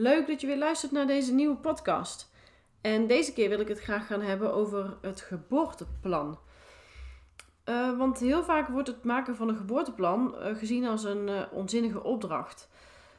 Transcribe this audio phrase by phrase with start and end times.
[0.00, 2.30] Leuk dat je weer luistert naar deze nieuwe podcast.
[2.80, 6.38] En deze keer wil ik het graag gaan hebben over het geboorteplan.
[7.64, 11.42] Uh, want heel vaak wordt het maken van een geboorteplan uh, gezien als een uh,
[11.50, 12.68] onzinnige opdracht.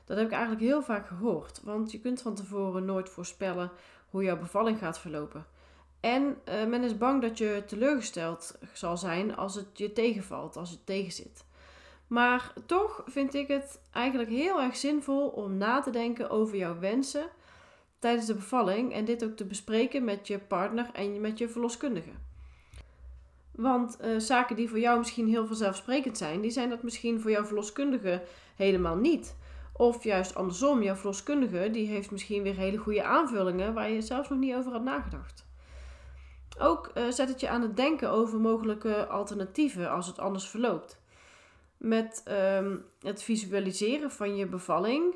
[0.05, 1.61] Dat heb ik eigenlijk heel vaak gehoord.
[1.63, 3.71] Want je kunt van tevoren nooit voorspellen
[4.09, 5.45] hoe jouw bevalling gaat verlopen.
[5.99, 10.85] En men is bang dat je teleurgesteld zal zijn als het je tegenvalt, als het
[10.85, 11.45] tegenzit.
[12.09, 16.79] Maar toch vind ik het eigenlijk heel erg zinvol om na te denken over jouw
[16.79, 17.29] wensen
[17.99, 22.09] tijdens de bevalling en dit ook te bespreken met je partner en met je verloskundige.
[23.51, 27.31] Want uh, zaken die voor jou misschien heel vanzelfsprekend zijn, die zijn dat misschien voor
[27.31, 28.23] jouw verloskundige
[28.55, 29.35] helemaal niet.
[29.73, 34.29] Of juist andersom, jouw verloskundige die heeft misschien weer hele goede aanvullingen waar je zelfs
[34.29, 35.45] nog niet over had nagedacht.
[36.59, 40.98] Ook uh, zet het je aan het denken over mogelijke alternatieven als het anders verloopt.
[41.79, 42.23] Met
[42.57, 45.15] um, het visualiseren van je bevalling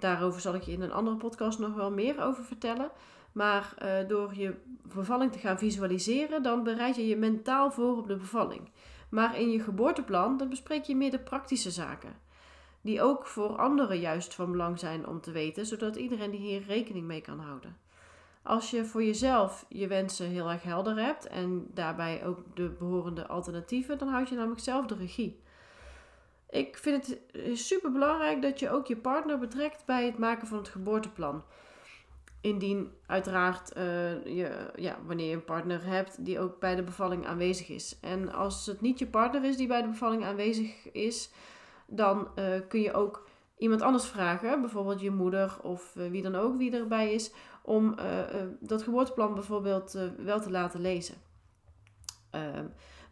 [0.00, 2.90] Daarover zal ik je in een andere podcast nog wel meer over vertellen.
[3.32, 4.54] Maar uh, door je
[4.94, 8.70] bevalling te gaan visualiseren, dan bereid je je mentaal voor op de bevalling.
[9.10, 12.16] Maar in je geboorteplan, dan bespreek je meer de praktische zaken.
[12.80, 17.06] Die ook voor anderen juist van belang zijn om te weten, zodat iedereen hier rekening
[17.06, 17.76] mee kan houden.
[18.42, 23.26] Als je voor jezelf je wensen heel erg helder hebt en daarbij ook de behorende
[23.26, 25.40] alternatieven, dan houd je namelijk zelf de regie.
[26.50, 27.20] Ik vind het
[27.58, 31.44] super belangrijk dat je ook je partner betrekt bij het maken van het geboorteplan.
[32.40, 33.82] Indien uiteraard uh,
[34.24, 37.98] je, ja, wanneer je een partner hebt die ook bij de bevalling aanwezig is.
[38.00, 41.30] En als het niet je partner is die bij de bevalling aanwezig is,
[41.86, 46.56] dan uh, kun je ook iemand anders vragen, bijvoorbeeld je moeder of wie dan ook
[46.56, 47.94] wie erbij is, om
[48.60, 51.14] dat geboorteplan bijvoorbeeld wel te laten lezen.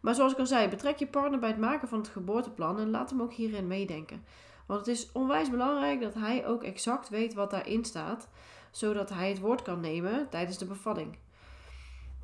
[0.00, 2.90] Maar zoals ik al zei, betrek je partner bij het maken van het geboorteplan en
[2.90, 4.24] laat hem ook hierin meedenken.
[4.66, 8.28] Want het is onwijs belangrijk dat hij ook exact weet wat daarin staat,
[8.70, 11.18] zodat hij het woord kan nemen tijdens de bevalling.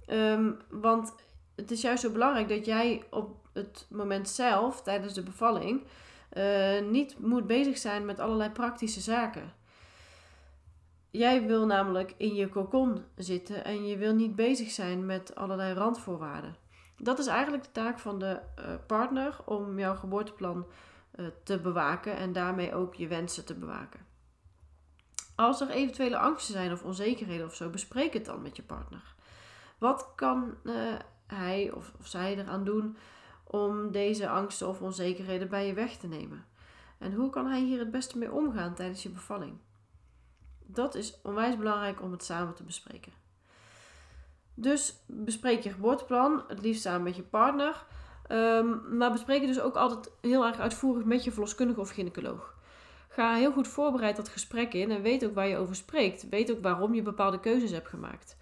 [0.07, 1.15] Ehm, want
[1.55, 5.83] het is juist zo belangrijk dat jij op het moment zelf, tijdens de bevalling,
[6.37, 9.53] uh, niet moet bezig zijn met allerlei praktische zaken.
[11.11, 15.75] Jij wil namelijk in je kokon zitten en je wil niet bezig zijn met allerlei
[15.75, 16.57] randvoorwaarden.
[16.97, 20.67] Dat is eigenlijk de taak van de uh, partner om jouw geboorteplan
[21.15, 24.01] uh, te bewaken en daarmee ook je wensen te bewaken.
[25.35, 29.15] Als er eventuele angsten zijn of onzekerheden of zo, bespreek het dan met je partner.
[29.79, 30.95] Wat kan uh,
[31.27, 32.97] hij of, of zij eraan doen
[33.45, 36.45] om deze angsten of onzekerheden bij je weg te nemen?
[36.99, 39.59] En hoe kan hij hier het beste mee omgaan tijdens je bevalling?
[40.67, 43.13] Dat is onwijs belangrijk om het samen te bespreken.
[44.55, 47.85] Dus bespreek je geboorteplan, het liefst samen met je partner.
[48.29, 52.55] Um, maar bespreek het dus ook altijd heel erg uitvoerig met je verloskundige of gynaecoloog.
[53.09, 56.29] Ga heel goed voorbereid dat gesprek in en weet ook waar je over spreekt.
[56.29, 58.37] Weet ook waarom je bepaalde keuzes hebt gemaakt.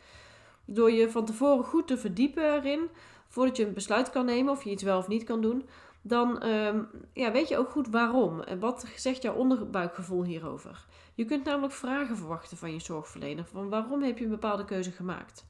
[0.65, 2.89] Door je van tevoren goed te verdiepen erin,
[3.29, 5.69] voordat je een besluit kan nemen of je iets wel of niet kan doen,
[6.03, 10.87] dan um, ja, weet je ook goed waarom en wat zegt jouw onderbuikgevoel hierover.
[11.15, 14.91] Je kunt namelijk vragen verwachten van je zorgverlener van waarom heb je een bepaalde keuze
[14.91, 15.47] gemaakt.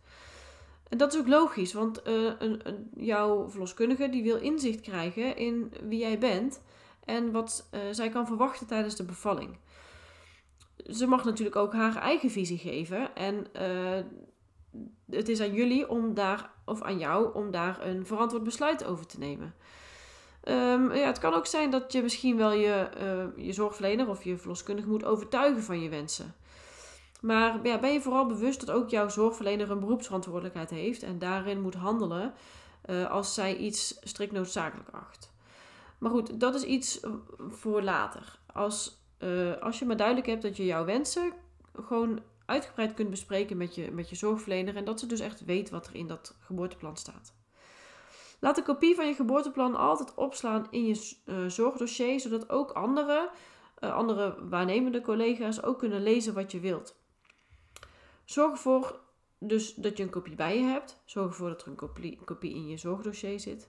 [0.93, 5.37] En dat is ook logisch, want uh, een, een, jouw verloskundige die wil inzicht krijgen
[5.37, 6.62] in wie jij bent
[7.05, 9.56] en wat uh, zij kan verwachten tijdens de bevalling.
[10.77, 14.05] Ze mag natuurlijk ook haar eigen visie geven en uh,
[15.11, 19.06] het is aan jullie om daar, of aan jou, om daar een verantwoord besluit over
[19.06, 19.55] te nemen.
[20.49, 22.89] Um, ja, het kan ook zijn dat je misschien wel je,
[23.37, 26.35] je zorgverlener of je verloskundige moet overtuigen van je wensen.
[27.22, 31.74] Maar ben je vooral bewust dat ook jouw zorgverlener een beroepsverantwoordelijkheid heeft en daarin moet
[31.74, 32.34] handelen
[32.82, 35.32] eh, als zij iets strikt noodzakelijk acht.
[35.98, 37.00] Maar goed, dat is iets
[37.48, 38.38] voor later.
[38.52, 41.32] Als, eh, als je maar duidelijk hebt dat je jouw wensen
[41.86, 45.70] gewoon uitgebreid kunt bespreken met je, met je zorgverlener en dat ze dus echt weet
[45.70, 47.34] wat er in dat geboorteplan staat.
[48.40, 51.14] Laat een kopie van je geboorteplan altijd opslaan in je
[51.48, 53.30] zorgdossier, zodat ook andere,
[53.78, 57.00] andere waarnemende collega's ook kunnen lezen wat je wilt.
[58.24, 59.00] Zorg ervoor
[59.38, 61.00] dus dat je een kopie bij je hebt.
[61.04, 63.69] Zorg ervoor dat er een kopie, in je zorgdossier zit.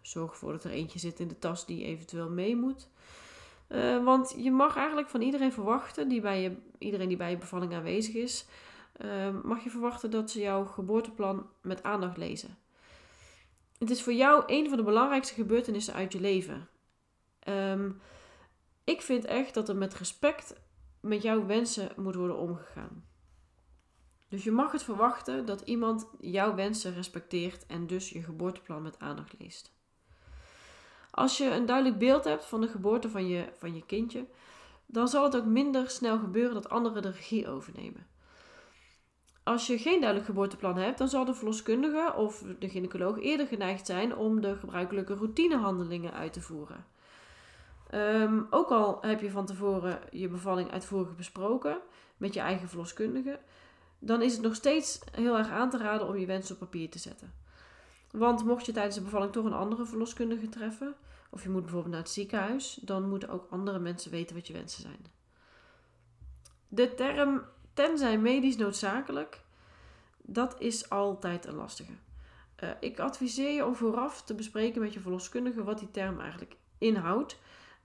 [0.00, 2.88] Zorg ervoor dat er eentje zit in de tas die eventueel mee moet.
[3.68, 7.38] Uh, want je mag eigenlijk van iedereen verwachten, die bij je, iedereen die bij je
[7.38, 8.46] bevalling aanwezig is,
[9.42, 12.58] mag je verwachten dat ze jouw geboorteplan met aandacht lezen.
[13.78, 16.68] Het is voor jou een van de belangrijkste gebeurtenissen uit je leven.
[17.48, 18.00] Um,
[18.84, 20.54] ik vind echt dat er met respect
[21.00, 23.04] met jouw wensen moet worden omgegaan.
[24.28, 28.98] Dus je mag het verwachten dat iemand jouw wensen respecteert en dus je geboorteplan met
[28.98, 29.72] aandacht leest.
[31.10, 34.26] Als je een duidelijk beeld hebt van de geboorte van je, van je kindje,
[34.86, 38.06] dan zal het ook minder snel gebeuren dat anderen de regie overnemen.
[39.42, 43.86] Als je geen duidelijk geboorteplan hebt, dan zal de verloskundige of de gynaecoloog eerder geneigd
[43.86, 46.86] zijn om de gebruikelijke routinehandelingen uit te voeren.
[47.94, 51.78] Um, ook al heb je van tevoren je bevalling uitvoerig besproken
[52.16, 53.38] met je eigen verloskundige,
[53.98, 56.90] dan is het nog steeds heel erg aan te raden om je wens op papier
[56.90, 57.32] te zetten.
[58.10, 60.94] Want mocht je tijdens de bevalling toch een andere verloskundige treffen,
[61.30, 64.52] of je moet bijvoorbeeld naar het ziekenhuis, dan moeten ook andere mensen weten wat je
[64.52, 65.06] wensen zijn.
[66.68, 67.42] De term
[67.74, 69.40] tenzij medisch noodzakelijk,
[70.22, 71.92] dat is altijd een lastige.
[72.64, 76.56] Uh, ik adviseer je om vooraf te bespreken met je verloskundige wat die term eigenlijk
[76.78, 77.38] inhoudt.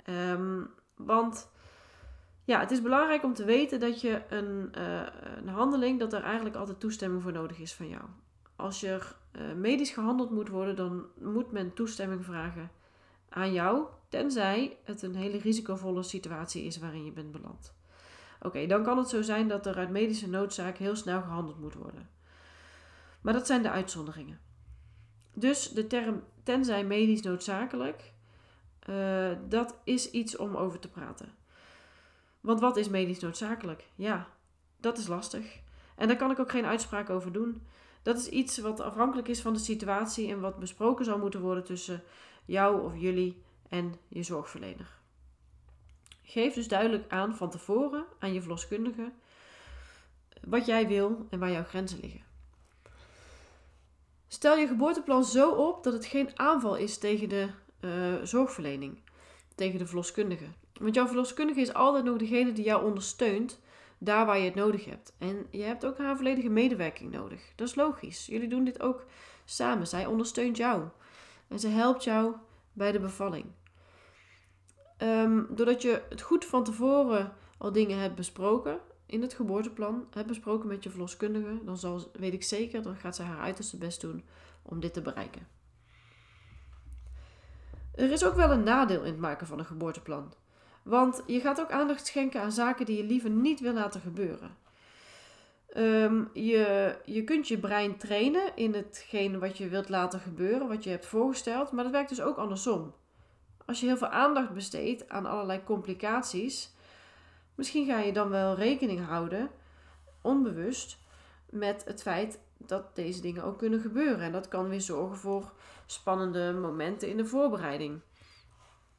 [0.09, 1.51] Um, want
[2.43, 5.01] ja, het is belangrijk om te weten dat je een, uh,
[5.35, 8.03] een handeling, dat er eigenlijk altijd toestemming voor nodig is van jou.
[8.55, 12.71] Als er uh, medisch gehandeld moet worden, dan moet men toestemming vragen
[13.29, 17.73] aan jou, tenzij het een hele risicovolle situatie is waarin je bent beland.
[18.41, 21.73] Oké, dan kan het zo zijn dat er uit medische noodzaak heel snel gehandeld moet
[21.73, 22.09] worden.
[23.21, 24.39] Maar dat zijn de uitzonderingen.
[25.33, 28.13] Dus de term tenzij medisch noodzakelijk,
[28.89, 31.42] uh, dat is iets om over te praten.
[32.43, 33.87] Want wat is medisch noodzakelijk?
[33.95, 34.27] Ja,
[34.77, 35.59] dat is lastig.
[35.95, 37.61] En daar kan ik ook geen uitspraak over doen.
[38.01, 41.63] Dat is iets wat afhankelijk is van de situatie en wat besproken zou moeten worden
[41.63, 42.03] tussen
[42.45, 44.97] jou of jullie en je zorgverlener.
[46.21, 49.11] Geef dus duidelijk aan van tevoren aan je verloskundige
[50.41, 52.21] wat jij wil en waar jouw grenzen liggen.
[54.27, 57.49] Stel je geboorteplan zo op dat het geen aanval is tegen de
[57.79, 58.99] uh, zorgverlening,
[59.55, 60.47] tegen de verloskundige.
[60.79, 63.59] Want jouw verloskundige is altijd nog degene die jou ondersteunt
[63.97, 65.13] daar waar je het nodig hebt.
[65.17, 67.41] En je hebt ook haar volledige medewerking nodig.
[67.55, 68.25] Dat is logisch.
[68.25, 69.05] Jullie doen dit ook
[69.45, 69.87] samen.
[69.87, 70.83] Zij ondersteunt jou.
[71.47, 72.35] En ze helpt jou
[72.73, 73.45] bij de bevalling.
[74.97, 80.27] Um, doordat je het goed van tevoren al dingen hebt besproken in het geboorteplan, hebt
[80.27, 84.01] besproken met je verloskundige, dan zal, weet ik zeker, dan gaat zij haar uiterste best
[84.01, 84.25] doen
[84.61, 85.47] om dit te bereiken.
[87.95, 90.33] Er is ook wel een nadeel in het maken van een geboorteplan.
[90.83, 94.57] Want je gaat ook aandacht schenken aan zaken die je liever niet wil laten gebeuren.
[95.77, 100.83] Um, je, je kunt je brein trainen in hetgeen wat je wilt laten gebeuren, wat
[100.83, 102.93] je hebt voorgesteld, maar dat werkt dus ook andersom.
[103.65, 106.73] Als je heel veel aandacht besteedt aan allerlei complicaties,
[107.55, 109.49] misschien ga je dan wel rekening houden,
[110.21, 110.97] onbewust,
[111.49, 114.19] met het feit dat deze dingen ook kunnen gebeuren.
[114.19, 115.53] En dat kan weer zorgen voor
[115.85, 117.99] spannende momenten in de voorbereiding.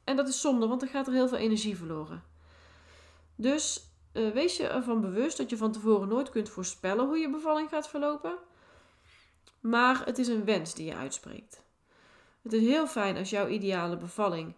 [0.05, 2.23] En dat is zonde, want dan gaat er heel veel energie verloren.
[3.35, 7.29] Dus uh, wees je ervan bewust dat je van tevoren nooit kunt voorspellen hoe je
[7.29, 8.35] bevalling gaat verlopen.
[9.59, 11.63] Maar het is een wens die je uitspreekt.
[12.41, 14.53] Het is heel fijn als jouw ideale bevalling,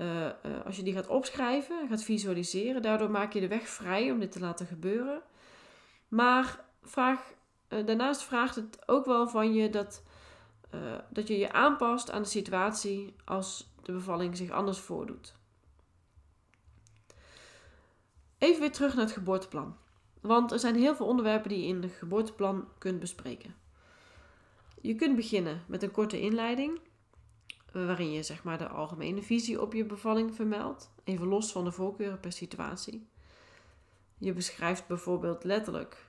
[0.00, 0.30] uh, uh,
[0.64, 2.82] als je die gaat opschrijven, gaat visualiseren.
[2.82, 5.22] Daardoor maak je de weg vrij om dit te laten gebeuren.
[6.08, 7.32] Maar vraag,
[7.68, 10.02] daarnaast vraagt het ook wel van je dat,
[11.10, 15.34] dat je je aanpast aan de situatie als de bevalling zich anders voordoet.
[18.38, 19.76] Even weer terug naar het geboorteplan.
[20.20, 23.54] Want er zijn heel veel onderwerpen die je in het geboorteplan kunt bespreken.
[24.80, 26.80] Je kunt beginnen met een korte inleiding,
[27.72, 31.72] waarin je zeg maar de algemene visie op je bevalling vermeldt, even los van de
[31.72, 33.06] voorkeuren per situatie.
[34.18, 36.06] Je beschrijft bijvoorbeeld letterlijk,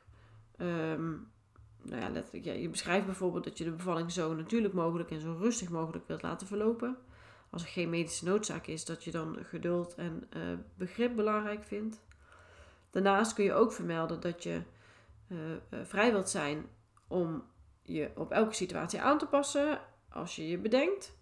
[0.58, 1.32] um,
[1.86, 5.36] nou ja, letterlijk je beschrijft bijvoorbeeld dat je de bevalling zo natuurlijk mogelijk en zo
[5.40, 6.98] rustig mogelijk wilt laten verlopen
[7.56, 10.42] als er geen medische noodzaak is, dat je dan geduld en uh,
[10.78, 12.02] begrip belangrijk vindt.
[12.92, 14.62] Daarnaast kun je ook vermelden dat je
[15.28, 15.38] uh,
[15.84, 16.66] vrij wilt zijn
[17.08, 17.44] om
[17.82, 21.18] je op elke situatie aan te passen als je je bedenkt.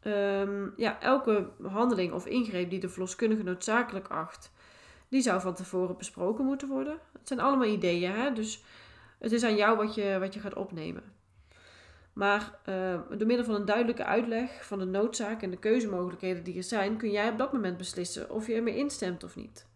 [0.00, 4.52] Ehm, ja, elke handeling of ingreep die de verloskundige noodzakelijk acht,
[5.08, 6.98] die zou van tevoren besproken moeten worden.
[7.12, 8.32] Het zijn allemaal ideeën, hè?
[8.32, 8.64] dus
[9.24, 11.02] het is aan jou wat je, wat je gaat opnemen.
[12.12, 16.56] Maar uh, door middel van een duidelijke uitleg van de noodzaak en de keuzemogelijkheden die
[16.56, 19.66] er zijn, kun jij op dat moment beslissen of je ermee instemt of niet.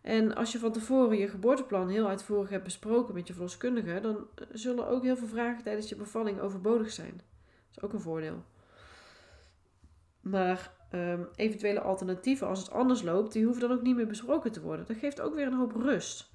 [0.00, 4.26] En als je van tevoren je geboorteplan heel uitvoerig hebt besproken met je verloskundige, dan
[4.52, 7.16] zullen ook heel veel vragen tijdens je bevalling overbodig zijn.
[7.16, 8.42] Dat is ook een voordeel.
[10.20, 14.52] Maar um, eventuele alternatieven als het anders loopt, die hoeven dan ook niet meer besproken
[14.52, 14.86] te worden.
[14.86, 16.30] Dat geeft ook weer een hoop rust.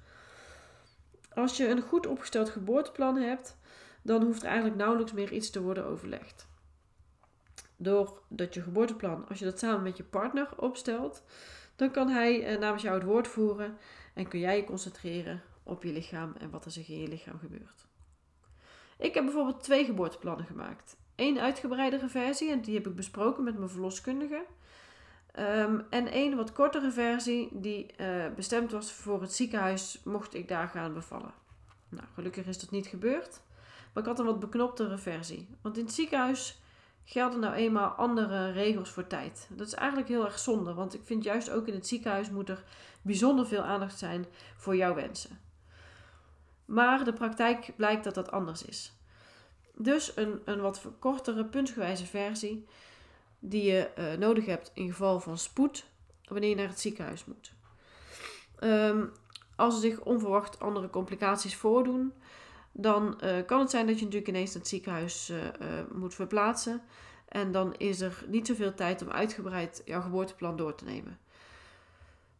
[1.34, 3.56] Als je een goed opgesteld geboorteplan hebt,
[4.02, 6.48] dan hoeft er eigenlijk nauwelijks meer iets te worden overlegd.
[7.76, 11.22] Doordat je geboorteplan, als je dat samen met je partner opstelt,
[11.76, 13.78] dan kan hij eh, namens jou het woord voeren
[14.14, 17.38] en kun jij je concentreren op je lichaam en wat er zich in je lichaam
[17.38, 17.86] gebeurt.
[18.98, 20.96] Ik heb bijvoorbeeld twee geboorteplannen gemaakt.
[21.16, 24.44] Eén uitgebreidere versie, en die heb ik besproken met mijn verloskundige.
[25.38, 30.48] Um, en één wat kortere versie, die uh, bestemd was voor het ziekenhuis, mocht ik
[30.48, 31.32] daar gaan bevallen.
[31.88, 33.40] Nou, gelukkig is dat niet gebeurd.
[33.92, 35.48] Maar ik had een wat beknoptere versie.
[35.60, 36.62] Want in het ziekenhuis
[37.04, 39.48] gelden nou eenmaal andere regels voor tijd.
[39.50, 42.48] Dat is eigenlijk heel erg zonde, want ik vind juist ook in het ziekenhuis moet
[42.48, 42.64] er
[43.02, 44.26] bijzonder veel aandacht zijn
[44.56, 45.40] voor jouw wensen.
[46.64, 48.92] Maar de praktijk blijkt dat dat anders is.
[49.76, 52.66] Dus een, een wat verkortere, puntsgewijze versie
[53.46, 55.86] die je uh, nodig hebt in geval van spoed
[56.24, 57.52] wanneer je naar het ziekenhuis moet.
[58.60, 59.12] Um,
[59.56, 62.12] als er zich onverwacht andere complicaties voordoen,
[62.72, 65.38] dan uh, kan het zijn dat je natuurlijk ineens naar het ziekenhuis uh,
[65.92, 66.82] moet verplaatsen.
[67.28, 71.18] En dan is er niet zoveel tijd om uitgebreid jouw geboorteplan door te nemen.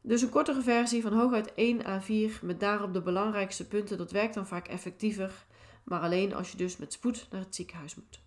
[0.01, 4.35] Dus een kortere versie van hooguit 1 A4 met daarop de belangrijkste punten, dat werkt
[4.35, 5.45] dan vaak effectiever
[5.85, 8.21] maar alleen als je dus met spoed naar het ziekenhuis moet.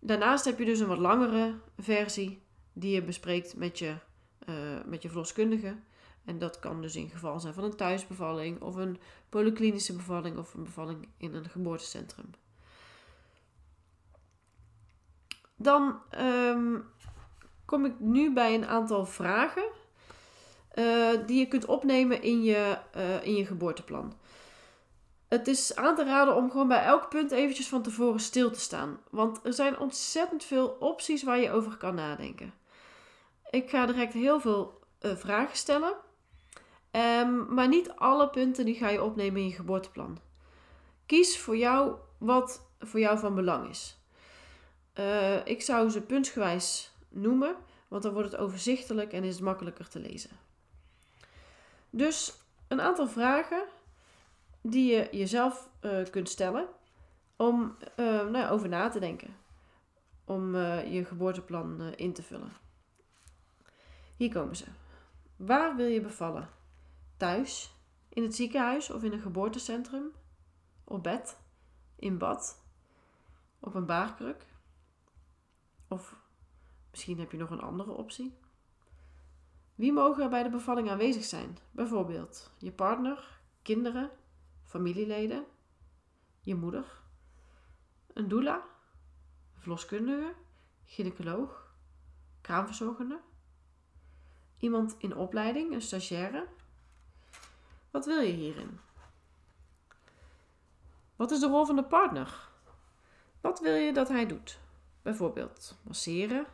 [0.00, 2.42] Daarnaast heb je dus een wat langere versie
[2.72, 3.94] die je bespreekt met je,
[4.48, 4.54] uh,
[4.86, 5.76] met je verloskundige.
[6.24, 10.54] En dat kan dus in geval zijn van een thuisbevalling of een polyklinische bevalling of
[10.54, 12.30] een bevalling in een geboortecentrum.
[15.56, 16.84] Dan um,
[17.64, 19.68] kom ik nu bij een aantal vragen
[20.74, 24.12] uh, die je kunt opnemen in je, uh, in je geboorteplan
[25.30, 28.60] het is aan te raden om gewoon bij elk punt eventjes van tevoren stil te
[28.60, 28.98] staan.
[29.10, 32.54] Want er zijn ontzettend veel opties waar je over kan nadenken.
[33.50, 35.94] Ik ga direct heel veel uh, vragen stellen.
[36.90, 40.18] Um, maar niet alle punten die ga je opnemen in je geboorteplan.
[41.06, 43.98] Kies voor jou wat voor jou van belang is.
[44.94, 47.56] Uh, ik zou ze puntsgewijs noemen,
[47.88, 50.30] want dan wordt het overzichtelijk en is het makkelijker te lezen.
[51.90, 52.34] Dus
[52.68, 53.62] een aantal vragen
[54.60, 56.68] die je jezelf uh, kunt stellen
[57.36, 59.36] om uh, nou, over na te denken.
[60.24, 62.52] Om uh, je geboorteplan in te vullen.
[64.16, 64.64] Hier komen ze.
[65.36, 66.48] Waar wil je bevallen?
[67.16, 67.74] Thuis,
[68.08, 70.12] in het ziekenhuis of in een geboortecentrum?
[70.84, 71.38] Op bed?
[71.96, 72.62] In bad?
[73.60, 74.46] Op een baarkruk?
[75.88, 76.16] Of
[76.90, 78.34] misschien heb je nog een andere optie.
[79.74, 81.58] Wie mogen er bij de bevalling aanwezig zijn?
[81.70, 84.10] Bijvoorbeeld je partner, kinderen,
[84.70, 85.44] familieleden,
[86.40, 86.84] je moeder,
[88.12, 88.64] een doula,
[89.58, 90.34] verloskundige,
[90.84, 91.74] gynaecoloog,
[92.40, 93.20] kraamverzorgende,
[94.58, 96.46] iemand in opleiding, een stagiaire.
[97.90, 98.78] Wat wil je hierin?
[101.16, 102.48] Wat is de rol van de partner?
[103.40, 104.60] Wat wil je dat hij doet?
[105.02, 106.46] Bijvoorbeeld masseren,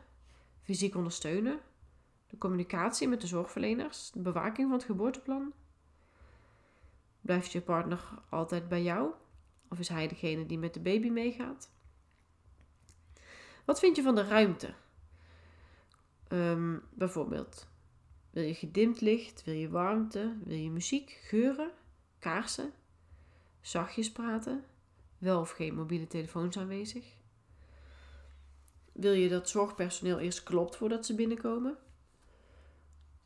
[0.63, 1.61] fysiek ondersteunen,
[2.27, 5.53] de communicatie met de zorgverleners, de bewaking van het geboorteplan,
[7.27, 9.13] Blijft je partner altijd bij jou?
[9.69, 11.71] Of is hij degene die met de baby meegaat?
[13.65, 14.75] Wat vind je van de ruimte?
[16.29, 17.69] Um, bijvoorbeeld,
[18.31, 19.45] wil je gedimd licht?
[19.45, 20.37] Wil je warmte?
[20.45, 21.71] Wil je muziek, geuren,
[22.19, 22.73] kaarsen?
[23.61, 24.65] Zachtjes praten?
[25.19, 27.15] Wel of geen mobiele telefoons aanwezig?
[28.93, 31.79] Wil je dat zorgpersoneel eerst klopt voordat ze binnenkomen?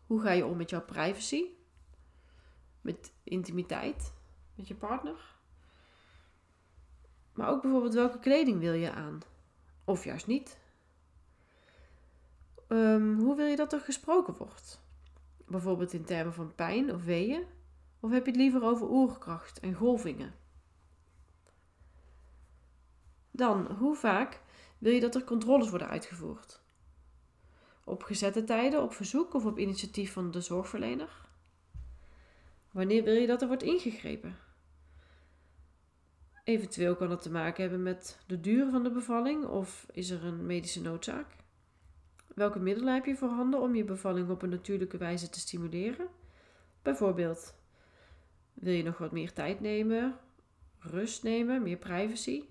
[0.07, 1.45] Hoe ga je om met jouw privacy?
[2.81, 4.13] Met intimiteit
[4.55, 5.39] met je partner.
[7.33, 9.21] Maar ook bijvoorbeeld welke kleding wil je aan?
[9.85, 10.59] Of juist niet.
[12.69, 14.81] Um, hoe wil je dat er gesproken wordt?
[15.47, 17.45] Bijvoorbeeld in termen van pijn of weeën?
[18.01, 20.35] Of heb je het liever over oerkracht en golvingen?
[23.31, 24.41] Dan, hoe vaak
[24.79, 26.61] wil je dat er controles worden uitgevoerd?
[27.85, 31.29] Op gezette tijden, op verzoek of op initiatief van de zorgverlener?
[32.71, 34.37] Wanneer wil je dat er wordt ingegrepen?
[36.45, 40.25] Eventueel kan het te maken hebben met de duur van de bevalling of is er
[40.25, 41.27] een medische noodzaak.
[42.35, 46.09] Welke middelen heb je voorhanden om je bevalling op een natuurlijke wijze te stimuleren?
[46.83, 47.55] Bijvoorbeeld,
[48.55, 50.19] wil je nog wat meer tijd nemen,
[50.79, 52.45] rust nemen, meer privacy,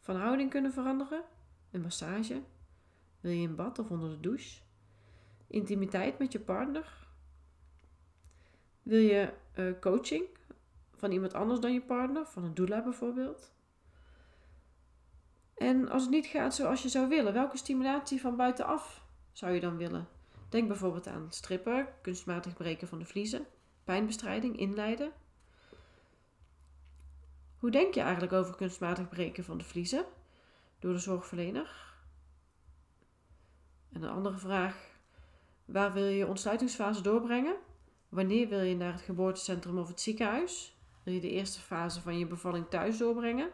[0.00, 1.24] van houding kunnen veranderen,
[1.70, 2.42] een massage?
[3.20, 4.60] Wil je in bad of onder de douche?
[5.46, 7.06] Intimiteit met je partner?
[8.82, 10.24] Wil je uh, coaching
[10.96, 13.52] van iemand anders dan je partner, van een doula bijvoorbeeld?
[15.54, 19.60] En als het niet gaat zoals je zou willen, welke stimulatie van buitenaf zou je
[19.60, 20.08] dan willen?
[20.48, 23.46] Denk bijvoorbeeld aan strippen, kunstmatig breken van de vliezen,
[23.84, 25.12] pijnbestrijding, inleiden.
[27.58, 30.04] Hoe denk je eigenlijk over kunstmatig breken van de vliezen
[30.78, 31.96] door de zorgverlener?
[33.92, 34.76] En een andere vraag:
[35.64, 37.56] waar wil je je ontsluitingsfase doorbrengen?
[38.08, 40.76] Wanneer wil je naar het geboortecentrum of het ziekenhuis?
[41.02, 43.50] Wil je de eerste fase van je bevalling thuis doorbrengen?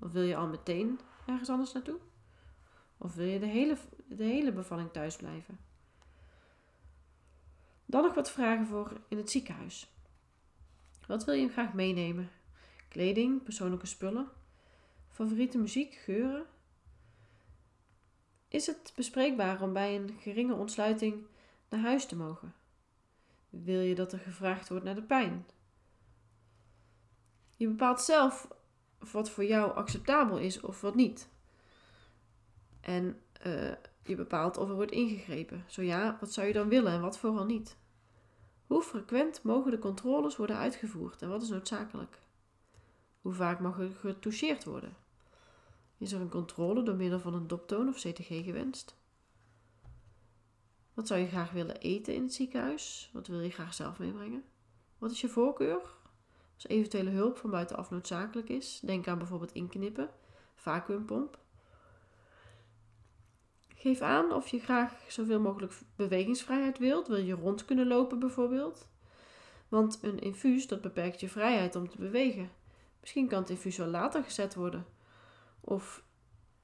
[0.00, 1.98] Of wil je al meteen ergens anders naartoe?
[2.98, 3.76] Of wil je de hele,
[4.08, 5.58] de hele bevalling thuis blijven?
[7.86, 9.92] Dan nog wat vragen voor in het ziekenhuis.
[11.06, 12.30] Wat wil je graag meenemen?
[12.88, 14.28] Kleding, persoonlijke spullen,
[15.10, 16.46] favoriete muziek, geuren?
[18.48, 21.26] Is het bespreekbaar om bij een geringe ontsluiting
[21.68, 22.54] naar huis te mogen?
[23.50, 25.46] Wil je dat er gevraagd wordt naar de pijn?
[27.56, 28.48] Je bepaalt zelf
[29.12, 31.28] wat voor jou acceptabel is of wat niet.
[32.80, 35.64] En uh, je bepaalt of er wordt ingegrepen.
[35.66, 37.76] Zo ja, wat zou je dan willen en wat vooral niet?
[38.66, 42.20] Hoe frequent mogen de controles worden uitgevoerd en wat is noodzakelijk?
[43.20, 44.96] Hoe vaak mag er getoucheerd worden?
[45.98, 48.97] Is er een controle door middel van een doptoon of CTG gewenst?
[50.98, 53.10] Wat zou je graag willen eten in het ziekenhuis?
[53.12, 54.44] Wat wil je graag zelf meebrengen?
[54.98, 55.80] Wat is je voorkeur?
[56.54, 60.10] Als eventuele hulp van buitenaf noodzakelijk is, denk aan bijvoorbeeld inknippen,
[60.54, 61.38] vacuümpomp.
[63.74, 67.08] Geef aan of je graag zoveel mogelijk bewegingsvrijheid wilt.
[67.08, 68.88] Wil je rond kunnen lopen bijvoorbeeld?
[69.68, 72.50] Want een infuus dat beperkt je vrijheid om te bewegen.
[73.00, 74.86] Misschien kan het infuus wel later gezet worden.
[75.60, 76.04] Of,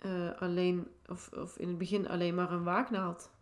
[0.06, 3.32] uh, alleen, of, of in het begin alleen maar een waaknaald.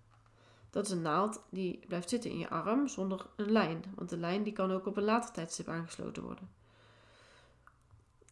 [0.73, 3.85] Dat is een naald die blijft zitten in je arm zonder een lijn.
[3.95, 6.51] Want de lijn die kan ook op een later tijdstip aangesloten worden.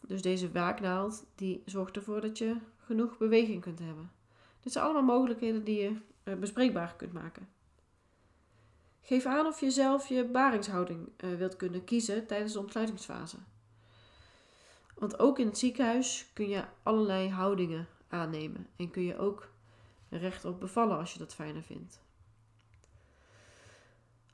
[0.06, 4.10] Dus deze waaknaald die zorgt ervoor dat je genoeg beweging kunt hebben.
[4.60, 7.48] Dit zijn allemaal mogelijkheden die je uh, bespreekbaar kunt maken.
[9.02, 13.36] Geef aan of je zelf je baringshouding uh, wilt kunnen kiezen tijdens de ontsluitingsfase.
[14.94, 19.48] Want ook in het ziekenhuis kun je allerlei houdingen aannemen en kun je ook
[20.08, 22.00] rechtop bevallen als je dat fijner vindt.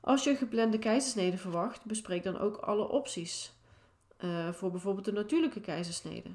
[0.07, 3.53] Als je geplande keizersnede verwacht, bespreek dan ook alle opties
[4.19, 6.29] uh, voor bijvoorbeeld de natuurlijke keizersnede.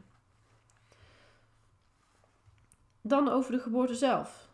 [3.01, 4.49] Dan over de geboorte zelf.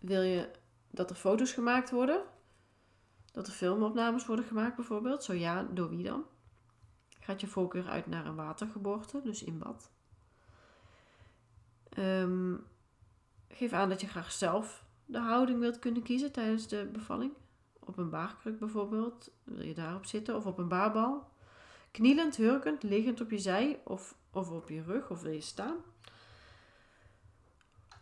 [0.00, 0.50] Wil je
[0.90, 2.22] dat er foto's gemaakt worden?
[3.32, 5.24] Dat er filmopnames worden gemaakt bijvoorbeeld?
[5.24, 6.24] Zo ja, door wie dan?
[7.20, 9.90] Gaat je voorkeur uit naar een watergeboorte, dus in bad?
[11.98, 12.66] Um,
[13.48, 17.32] geef aan dat je graag zelf de houding wilt kunnen kiezen tijdens de bevalling.
[17.90, 21.28] Op een baarkruk bijvoorbeeld, wil je daarop zitten, of op een baarbal.
[21.90, 25.76] Knielend, hurkend, liggend op je zij of, of op je rug, of wil je staan.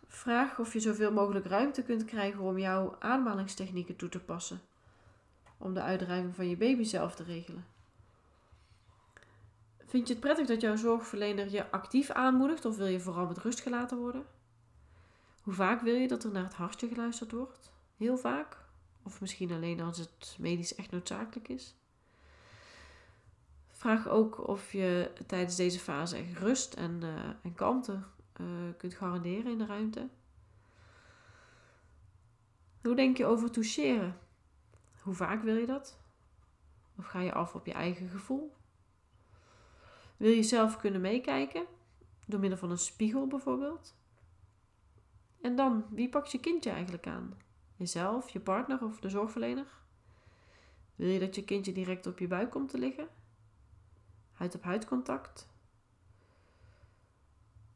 [0.06, 4.60] Vraag of je zoveel mogelijk ruimte kunt krijgen om jouw ademhalingstechnieken toe te passen.
[5.58, 7.66] Om de uitdrijving van je baby zelf te regelen.
[9.86, 13.38] Vind je het prettig dat jouw zorgverlener je actief aanmoedigt of wil je vooral met
[13.38, 14.26] rust gelaten worden?
[15.42, 17.72] Hoe vaak wil je dat er naar het hartje geluisterd wordt?
[17.96, 18.66] Heel vaak?
[19.08, 21.74] Of misschien alleen als het medisch echt noodzakelijk is?
[23.70, 28.02] Vraag ook of je tijdens deze fase echt rust en, uh, en kalmte
[28.40, 30.08] uh, kunt garanderen in de ruimte.
[32.82, 34.18] Hoe denk je over toucheren?
[35.02, 35.98] Hoe vaak wil je dat?
[36.96, 38.54] Of ga je af op je eigen gevoel?
[40.16, 41.66] Wil je zelf kunnen meekijken?
[42.26, 43.94] Door middel van een spiegel bijvoorbeeld?
[45.40, 47.46] En dan, wie pakt je kindje eigenlijk aan?
[47.78, 49.66] Jezelf, je partner of de zorgverlener?
[50.96, 53.08] Wil je dat je kindje direct op je buik komt te liggen?
[54.32, 55.48] Huid op huid contact?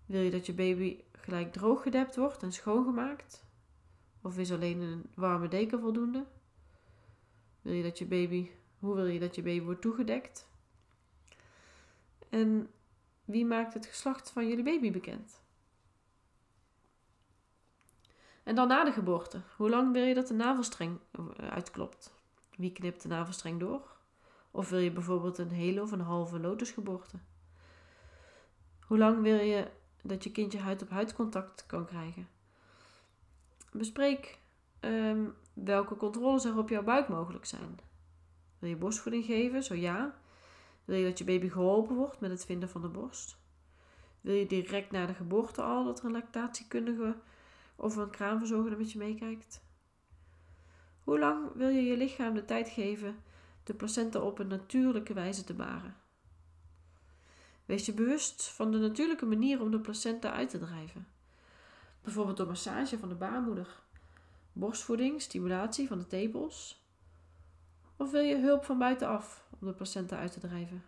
[0.07, 3.45] Wil je dat je baby gelijk droog gedept wordt en schoongemaakt?
[4.23, 6.27] Of is alleen een warme deken voldoende?
[7.61, 10.49] Wil je dat je baby, hoe wil je dat je baby wordt toegedekt?
[12.29, 12.71] En
[13.25, 15.42] wie maakt het geslacht van jullie baby bekend?
[18.43, 19.41] En dan na de geboorte.
[19.57, 22.13] Hoe lang wil je dat de navelstreng eh, uitklopt?
[22.57, 23.97] Wie knipt de navelstreng door?
[24.51, 27.17] Of wil je bijvoorbeeld een hele of een halve lotusgeboorte?
[28.87, 29.71] Hoe lang wil je
[30.03, 32.29] dat je kindje huid-op-huid contact kan krijgen?
[33.73, 34.39] Bespreek
[34.81, 37.79] ehm, welke controles er op jouw buik mogelijk zijn.
[38.59, 39.63] Wil je borstvoeding geven?
[39.63, 40.15] Zo ja.
[40.85, 43.37] Wil je dat je baby geholpen wordt met het vinden van de borst?
[44.21, 47.15] Wil je direct na de geboorte al dat er een lactatiekundige
[47.77, 49.63] of een kraamverzorger met je meekijkt?
[51.05, 53.17] Hoe lang wil je je lichaam de tijd geven
[53.65, 55.97] de placenta op een natuurlijke wijze te baren?
[57.65, 61.07] Wees je bewust van de natuurlijke manier om de placenta uit te drijven.
[62.03, 63.81] Bijvoorbeeld door massage van de baarmoeder,
[64.53, 66.85] borstvoeding, stimulatie van de tepels.
[67.97, 70.85] Of wil je hulp van buitenaf om de placenta uit te drijven?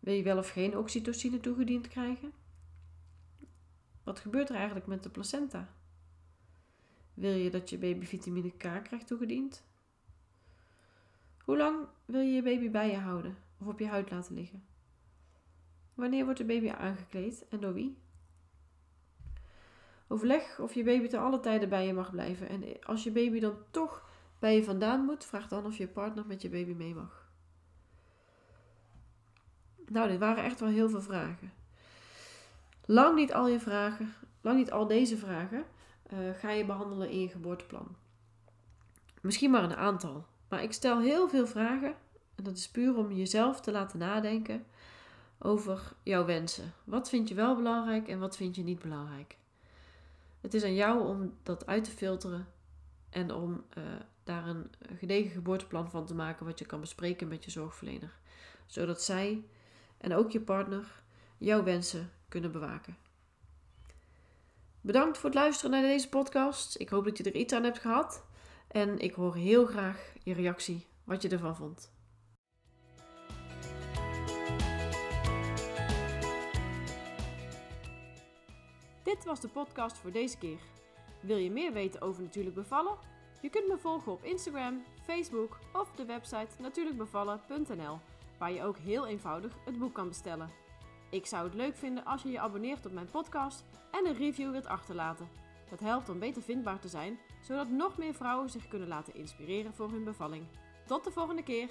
[0.00, 2.32] Wil je wel of geen oxytocine toegediend krijgen?
[4.04, 5.68] Wat gebeurt er eigenlijk met de placenta?
[7.14, 9.64] Wil je dat je baby vitamine K krijgt toegediend?
[11.44, 14.64] Hoe lang wil je je baby bij je houden of op je huid laten liggen?
[15.94, 17.96] Wanneer wordt de baby aangekleed en door wie?
[20.06, 22.48] Overleg of je baby te alle tijden bij je mag blijven.
[22.48, 26.26] En als je baby dan toch bij je vandaan moet, vraag dan of je partner
[26.26, 27.32] met je baby mee mag.
[29.86, 31.52] Nou, dit waren echt wel heel veel vragen.
[32.86, 35.64] Lang niet al je vragen, lang niet al deze vragen,
[36.12, 37.96] uh, ga je behandelen in je geboorteplan.
[39.20, 40.26] Misschien maar een aantal.
[40.48, 41.94] Maar ik stel heel veel vragen.
[42.34, 44.64] En dat is puur om jezelf te laten nadenken
[45.38, 46.72] over jouw wensen.
[46.84, 49.36] Wat vind je wel belangrijk en wat vind je niet belangrijk?
[50.40, 52.46] Het is aan jou om dat uit te filteren
[53.10, 53.84] en om uh,
[54.24, 58.12] daar een gedegen geboorteplan van te maken wat je kan bespreken met je zorgverlener.
[58.66, 59.44] Zodat zij
[59.98, 61.02] en ook je partner
[61.38, 62.96] jouw wensen kunnen bewaken.
[64.80, 66.80] Bedankt voor het luisteren naar deze podcast.
[66.80, 68.24] Ik hoop dat je er iets aan hebt gehad.
[68.68, 71.92] En ik hoor heel graag je reactie, wat je ervan vond.
[79.02, 80.58] Dit was de podcast voor deze keer.
[81.20, 82.98] Wil je meer weten over Natuurlijk Bevallen?
[83.40, 87.98] Je kunt me volgen op Instagram, Facebook of de website natuurlijkbevallen.nl,
[88.38, 90.63] waar je ook heel eenvoudig het boek kan bestellen.
[91.14, 94.50] Ik zou het leuk vinden als je je abonneert op mijn podcast en een review
[94.50, 95.28] wilt achterlaten.
[95.70, 99.74] Dat helpt om beter vindbaar te zijn, zodat nog meer vrouwen zich kunnen laten inspireren
[99.74, 100.46] voor hun bevalling.
[100.86, 101.68] Tot de volgende keer!